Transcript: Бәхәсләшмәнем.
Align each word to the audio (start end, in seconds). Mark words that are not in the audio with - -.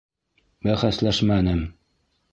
Бәхәсләшмәнем. 0.69 1.63